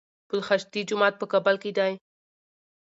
پل 0.27 0.39
خشتي 0.47 0.81
جومات 0.89 1.13
په 1.17 1.25
کابل 1.31 1.55
کي 1.63 1.71
دی 1.77 1.93